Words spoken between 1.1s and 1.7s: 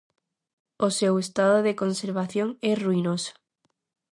estado